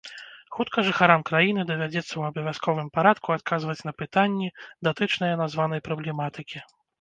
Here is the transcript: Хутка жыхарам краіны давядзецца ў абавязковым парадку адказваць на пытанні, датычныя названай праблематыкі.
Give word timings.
Хутка 0.55 0.83
жыхарам 0.85 1.21
краіны 1.29 1.65
давядзецца 1.71 2.07
ў 2.15 2.23
абавязковым 2.33 2.87
парадку 2.95 3.27
адказваць 3.37 3.77
на 3.89 3.93
пытанні, 4.01 4.49
датычныя 4.89 5.37
названай 5.43 5.85
праблематыкі. 5.91 6.65